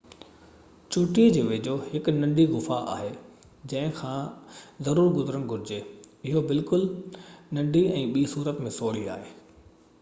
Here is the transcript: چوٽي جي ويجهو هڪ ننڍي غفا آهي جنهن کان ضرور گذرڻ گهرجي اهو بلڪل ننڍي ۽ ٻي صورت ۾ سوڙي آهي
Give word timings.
چوٽي 0.93 1.25
جي 1.33 1.41
ويجهو 1.49 1.75
هڪ 1.89 2.13
ننڍي 2.21 2.45
غفا 2.53 2.77
آهي 2.93 3.11
جنهن 3.73 3.93
کان 3.99 4.89
ضرور 4.89 5.13
گذرڻ 5.21 5.47
گهرجي 5.53 5.79
اهو 6.31 6.45
بلڪل 6.53 6.87
ننڍي 7.59 7.87
۽ 8.03 8.05
ٻي 8.17 8.27
صورت 8.37 8.67
۾ 8.71 8.77
سوڙي 8.81 9.09
آهي 9.19 9.35